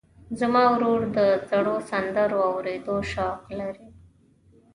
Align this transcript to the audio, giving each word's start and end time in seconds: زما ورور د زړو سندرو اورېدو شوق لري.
زما 0.39 0.63
ورور 0.73 1.01
د 1.17 1.19
زړو 1.49 1.75
سندرو 1.89 2.39
اورېدو 2.51 2.95
شوق 3.11 3.41
لري. 3.59 3.87